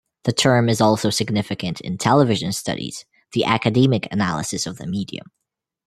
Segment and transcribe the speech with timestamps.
[0.23, 5.27] The term is also significant in television studies, the academic analysis of the medium.